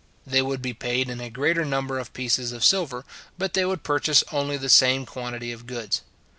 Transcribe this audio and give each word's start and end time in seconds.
They 0.25 0.41
would 0.41 0.63
be 0.63 0.73
paid 0.73 1.11
in 1.11 1.21
a 1.21 1.29
greater 1.29 1.63
number 1.63 1.99
of 1.99 2.11
pieces 2.13 2.51
of 2.53 2.63
silver, 2.65 3.05
but 3.37 3.53
they 3.53 3.65
would 3.65 3.83
purchase 3.83 4.23
only 4.31 4.57
the 4.57 4.67
same 4.67 5.05
quantity 5.05 5.51
of 5.51 5.67
goods. 5.67 6.01